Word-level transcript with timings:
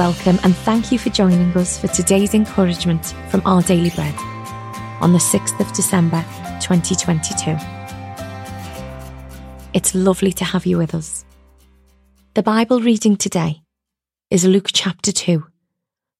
welcome 0.00 0.38
and 0.44 0.56
thank 0.56 0.90
you 0.90 0.98
for 0.98 1.10
joining 1.10 1.54
us 1.54 1.78
for 1.78 1.86
today's 1.88 2.32
encouragement 2.32 3.14
from 3.28 3.42
Our 3.44 3.60
Daily 3.60 3.90
Bread 3.90 4.14
on 5.02 5.12
the 5.12 5.18
6th 5.18 5.60
of 5.60 5.70
December 5.74 6.24
2022. 6.62 7.54
It's 9.74 9.94
lovely 9.94 10.32
to 10.32 10.44
have 10.46 10.64
you 10.64 10.78
with 10.78 10.94
us. 10.94 11.26
The 12.32 12.42
Bible 12.42 12.80
reading 12.80 13.16
today 13.16 13.60
is 14.30 14.46
Luke 14.46 14.70
chapter 14.72 15.12
2, 15.12 15.44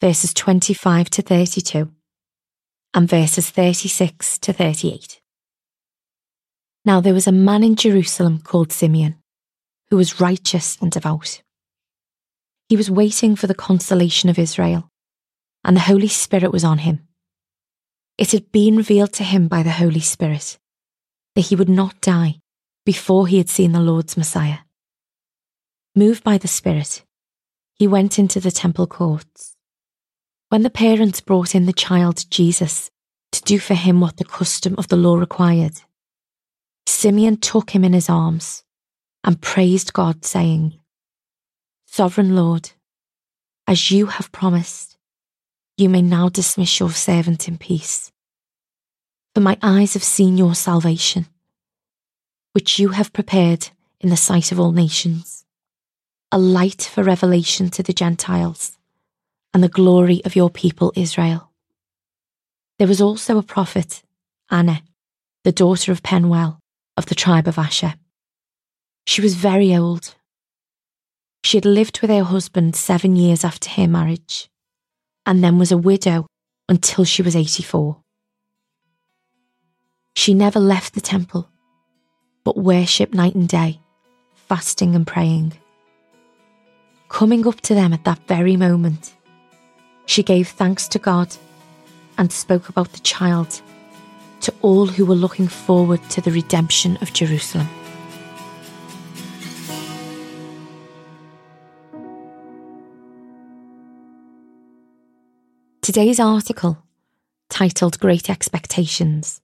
verses 0.00 0.32
25 0.32 1.10
to 1.10 1.22
32 1.22 1.90
and 2.94 3.08
verses 3.08 3.50
36 3.50 4.38
to 4.38 4.52
38. 4.52 5.20
Now 6.84 7.00
there 7.00 7.12
was 7.12 7.26
a 7.26 7.32
man 7.32 7.64
in 7.64 7.74
Jerusalem 7.74 8.38
called 8.38 8.70
Simeon, 8.70 9.16
who 9.90 9.96
was 9.96 10.20
righteous 10.20 10.78
and 10.80 10.92
devout. 10.92 11.42
He 12.68 12.76
was 12.76 12.90
waiting 12.90 13.36
for 13.36 13.46
the 13.46 13.54
consolation 13.54 14.28
of 14.28 14.38
Israel, 14.38 14.90
and 15.64 15.76
the 15.76 15.82
Holy 15.82 16.08
Spirit 16.08 16.52
was 16.52 16.64
on 16.64 16.78
him. 16.78 17.06
It 18.16 18.32
had 18.32 18.52
been 18.52 18.76
revealed 18.76 19.12
to 19.14 19.24
him 19.24 19.48
by 19.48 19.62
the 19.62 19.72
Holy 19.72 20.00
Spirit 20.00 20.58
that 21.34 21.46
he 21.46 21.56
would 21.56 21.68
not 21.68 22.00
die 22.00 22.40
before 22.86 23.26
he 23.26 23.38
had 23.38 23.48
seen 23.48 23.72
the 23.72 23.80
Lord's 23.80 24.16
Messiah. 24.16 24.58
Moved 25.96 26.22
by 26.22 26.38
the 26.38 26.48
Spirit, 26.48 27.04
he 27.74 27.86
went 27.86 28.18
into 28.18 28.40
the 28.40 28.50
temple 28.50 28.86
courts 28.86 29.54
when 30.54 30.62
the 30.62 30.70
parents 30.70 31.20
brought 31.20 31.56
in 31.56 31.66
the 31.66 31.72
child 31.72 32.30
Jesus 32.30 32.88
to 33.32 33.42
do 33.42 33.58
for 33.58 33.74
him 33.74 34.00
what 34.00 34.18
the 34.18 34.24
custom 34.24 34.76
of 34.78 34.86
the 34.86 34.96
law 34.96 35.16
required, 35.16 35.82
Simeon 36.86 37.38
took 37.38 37.70
him 37.70 37.82
in 37.82 37.92
his 37.92 38.08
arms 38.08 38.62
and 39.24 39.40
praised 39.40 39.92
God, 39.92 40.24
saying, 40.24 40.78
Sovereign 41.96 42.34
Lord, 42.34 42.72
as 43.68 43.92
you 43.92 44.06
have 44.06 44.32
promised, 44.32 44.96
you 45.76 45.88
may 45.88 46.02
now 46.02 46.28
dismiss 46.28 46.80
your 46.80 46.90
servant 46.90 47.46
in 47.46 47.56
peace. 47.56 48.10
For 49.32 49.40
my 49.40 49.56
eyes 49.62 49.94
have 49.94 50.02
seen 50.02 50.36
your 50.36 50.56
salvation, 50.56 51.26
which 52.50 52.80
you 52.80 52.88
have 52.88 53.12
prepared 53.12 53.68
in 54.00 54.08
the 54.08 54.16
sight 54.16 54.50
of 54.50 54.58
all 54.58 54.72
nations, 54.72 55.44
a 56.32 56.36
light 56.36 56.82
for 56.82 57.04
revelation 57.04 57.70
to 57.70 57.84
the 57.84 57.92
Gentiles 57.92 58.76
and 59.52 59.62
the 59.62 59.68
glory 59.68 60.20
of 60.24 60.34
your 60.34 60.50
people 60.50 60.92
Israel. 60.96 61.52
There 62.80 62.88
was 62.88 63.00
also 63.00 63.38
a 63.38 63.42
prophet, 63.44 64.02
Anna, 64.50 64.82
the 65.44 65.52
daughter 65.52 65.92
of 65.92 66.02
Penuel 66.02 66.58
of 66.96 67.06
the 67.06 67.14
tribe 67.14 67.46
of 67.46 67.56
Asher. 67.56 67.94
She 69.06 69.20
was 69.20 69.36
very 69.36 69.76
old. 69.76 70.16
She 71.44 71.58
had 71.58 71.66
lived 71.66 72.00
with 72.00 72.08
her 72.08 72.24
husband 72.24 72.74
seven 72.74 73.16
years 73.16 73.44
after 73.44 73.68
her 73.68 73.86
marriage, 73.86 74.48
and 75.26 75.44
then 75.44 75.58
was 75.58 75.70
a 75.70 75.76
widow 75.76 76.26
until 76.70 77.04
she 77.04 77.20
was 77.20 77.36
84. 77.36 77.98
She 80.16 80.32
never 80.32 80.58
left 80.58 80.94
the 80.94 81.02
temple, 81.02 81.50
but 82.44 82.56
worshipped 82.56 83.12
night 83.12 83.34
and 83.34 83.46
day, 83.46 83.78
fasting 84.48 84.94
and 84.94 85.06
praying. 85.06 85.52
Coming 87.10 87.46
up 87.46 87.60
to 87.60 87.74
them 87.74 87.92
at 87.92 88.04
that 88.04 88.26
very 88.26 88.56
moment, 88.56 89.14
she 90.06 90.22
gave 90.22 90.48
thanks 90.48 90.88
to 90.88 90.98
God 90.98 91.36
and 92.16 92.32
spoke 92.32 92.70
about 92.70 92.94
the 92.94 93.00
child 93.00 93.60
to 94.40 94.54
all 94.62 94.86
who 94.86 95.04
were 95.04 95.14
looking 95.14 95.48
forward 95.48 96.00
to 96.08 96.22
the 96.22 96.32
redemption 96.32 96.96
of 97.02 97.12
Jerusalem. 97.12 97.68
Today's 105.84 106.18
article, 106.18 106.78
titled 107.50 108.00
Great 108.00 108.30
Expectations, 108.30 109.42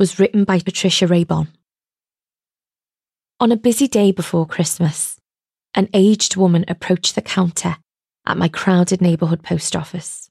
was 0.00 0.18
written 0.18 0.42
by 0.42 0.58
Patricia 0.58 1.06
Raybon. 1.06 1.46
On 3.38 3.52
a 3.52 3.56
busy 3.56 3.86
day 3.86 4.10
before 4.10 4.48
Christmas, 4.48 5.20
an 5.76 5.88
aged 5.94 6.34
woman 6.34 6.64
approached 6.66 7.14
the 7.14 7.22
counter 7.22 7.76
at 8.26 8.36
my 8.36 8.48
crowded 8.48 9.00
neighbourhood 9.00 9.44
post 9.44 9.76
office. 9.76 10.28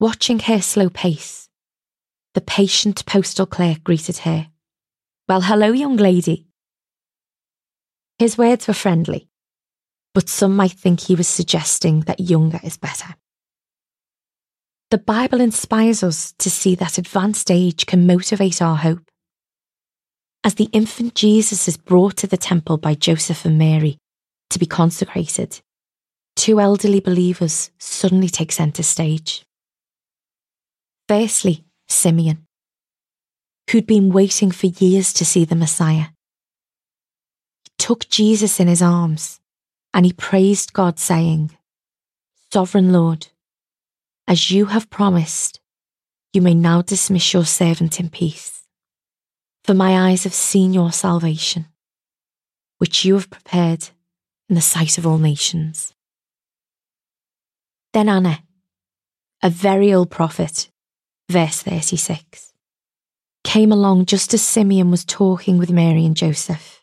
Watching 0.00 0.40
her 0.40 0.60
slow 0.60 0.90
pace, 0.90 1.48
the 2.34 2.40
patient 2.40 3.06
postal 3.06 3.46
clerk 3.46 3.84
greeted 3.84 4.16
her. 4.18 4.48
Well, 5.28 5.42
hello, 5.42 5.70
young 5.70 5.96
lady. 5.96 6.48
His 8.18 8.36
words 8.36 8.66
were 8.66 8.74
friendly, 8.74 9.28
but 10.14 10.28
some 10.28 10.56
might 10.56 10.72
think 10.72 10.98
he 10.98 11.14
was 11.14 11.28
suggesting 11.28 12.00
that 12.08 12.18
younger 12.18 12.58
is 12.64 12.76
better. 12.76 13.14
The 14.96 15.02
Bible 15.02 15.42
inspires 15.42 16.02
us 16.02 16.32
to 16.38 16.48
see 16.48 16.74
that 16.76 16.96
advanced 16.96 17.50
age 17.50 17.84
can 17.84 18.06
motivate 18.06 18.62
our 18.62 18.76
hope. 18.76 19.02
As 20.42 20.54
the 20.54 20.70
infant 20.72 21.14
Jesus 21.14 21.68
is 21.68 21.76
brought 21.76 22.16
to 22.16 22.26
the 22.26 22.38
temple 22.38 22.78
by 22.78 22.94
Joseph 22.94 23.44
and 23.44 23.58
Mary 23.58 23.98
to 24.48 24.58
be 24.58 24.64
consecrated, 24.64 25.60
two 26.34 26.60
elderly 26.60 27.00
believers 27.00 27.70
suddenly 27.78 28.30
take 28.30 28.50
centre 28.50 28.82
stage. 28.82 29.44
Firstly, 31.10 31.66
Simeon, 31.88 32.46
who'd 33.70 33.86
been 33.86 34.08
waiting 34.08 34.50
for 34.50 34.68
years 34.68 35.12
to 35.12 35.26
see 35.26 35.44
the 35.44 35.54
Messiah. 35.54 36.06
He 37.64 37.70
took 37.76 38.08
Jesus 38.08 38.60
in 38.60 38.66
his 38.66 38.80
arms 38.80 39.40
and 39.92 40.06
he 40.06 40.14
praised 40.14 40.72
God, 40.72 40.98
saying, 40.98 41.50
Sovereign 42.50 42.94
Lord, 42.94 43.26
as 44.28 44.50
you 44.50 44.66
have 44.66 44.90
promised, 44.90 45.60
you 46.32 46.42
may 46.42 46.54
now 46.54 46.82
dismiss 46.82 47.32
your 47.32 47.44
servant 47.44 48.00
in 48.00 48.08
peace. 48.08 48.64
For 49.64 49.74
my 49.74 50.10
eyes 50.10 50.24
have 50.24 50.34
seen 50.34 50.72
your 50.72 50.92
salvation, 50.92 51.66
which 52.78 53.04
you 53.04 53.14
have 53.14 53.30
prepared 53.30 53.88
in 54.48 54.54
the 54.54 54.60
sight 54.60 54.98
of 54.98 55.06
all 55.06 55.18
nations. 55.18 55.94
Then 57.92 58.08
Anna, 58.08 58.40
a 59.42 59.50
very 59.50 59.92
old 59.92 60.10
prophet, 60.10 60.70
verse 61.30 61.62
36, 61.62 62.52
came 63.44 63.72
along 63.72 64.06
just 64.06 64.34
as 64.34 64.42
Simeon 64.42 64.90
was 64.90 65.04
talking 65.04 65.56
with 65.56 65.70
Mary 65.70 66.04
and 66.04 66.16
Joseph. 66.16 66.82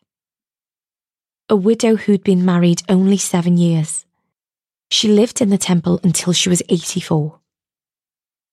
A 1.49 1.55
widow 1.55 1.97
who'd 1.97 2.23
been 2.23 2.45
married 2.45 2.81
only 2.89 3.17
seven 3.17 3.57
years. 3.57 4.05
She 4.93 5.07
lived 5.07 5.41
in 5.41 5.49
the 5.49 5.57
temple 5.57 5.99
until 6.03 6.33
she 6.33 6.49
was 6.49 6.61
84. 6.69 7.39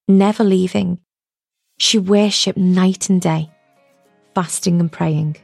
Never 0.07 0.43
leaving, 0.43 0.97
she 1.77 1.99
worshipped 1.99 2.57
night 2.57 3.11
and 3.11 3.21
day, 3.21 3.51
fasting 4.33 4.79
and 4.79 4.91
praying. 4.91 5.37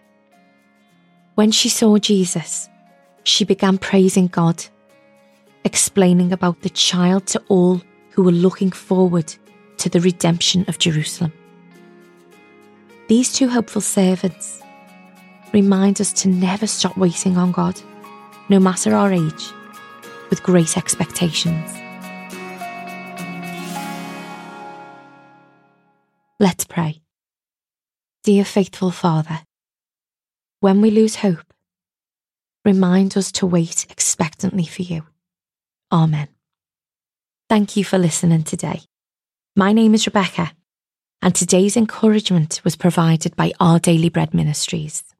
When 1.35 1.51
she 1.51 1.69
saw 1.69 1.99
Jesus, 1.99 2.67
she 3.23 3.45
began 3.45 3.77
praising 3.77 4.25
God 4.25 4.65
explaining 5.63 6.33
about 6.33 6.61
the 6.63 6.71
child 6.71 7.27
to 7.27 7.43
all 7.47 7.79
who 8.09 8.23
were 8.23 8.31
looking 8.31 8.71
forward 8.71 9.31
to 9.77 9.89
the 9.89 10.01
redemption 10.01 10.65
of 10.67 10.79
Jerusalem. 10.79 11.31
These 13.07 13.33
two 13.33 13.49
hopeful 13.49 13.81
servants 13.81 14.63
remind 15.53 16.01
us 16.01 16.11
to 16.13 16.27
never 16.27 16.65
stop 16.65 16.97
waiting 16.97 17.37
on 17.37 17.51
God, 17.51 17.79
no 18.49 18.59
matter 18.59 18.95
our 18.95 19.13
age, 19.13 19.53
with 20.29 20.43
great 20.43 20.77
expectations. 20.77 21.71
Let's 26.39 26.65
pray. 26.65 27.01
Dear 28.23 28.45
faithful 28.45 28.91
Father, 28.91 29.39
when 30.59 30.81
we 30.81 30.91
lose 30.91 31.15
hope, 31.15 31.53
remind 32.65 33.17
us 33.17 33.31
to 33.33 33.47
wait 33.47 33.87
expectantly 33.89 34.65
for 34.65 34.81
you. 34.81 35.03
Amen. 35.91 36.27
Thank 37.49 37.77
you 37.77 37.83
for 37.85 37.97
listening 37.97 38.43
today. 38.43 38.81
My 39.55 39.71
name 39.71 39.93
is 39.95 40.05
Rebecca, 40.05 40.51
and 41.21 41.33
today's 41.33 41.77
encouragement 41.77 42.61
was 42.63 42.75
provided 42.75 43.35
by 43.35 43.53
Our 43.59 43.79
Daily 43.79 44.09
Bread 44.09 44.33
Ministries. 44.33 45.03